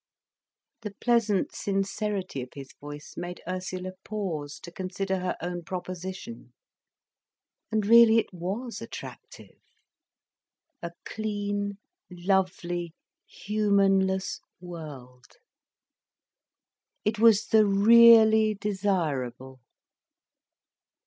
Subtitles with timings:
[0.81, 6.53] The pleasant sincerity of his voice made Ursula pause to consider her own proposition.
[7.71, 9.59] And really it was attractive:
[10.81, 11.77] a clean,
[12.09, 12.95] lovely,
[13.27, 15.35] humanless world.
[17.05, 19.59] It was the really desirable.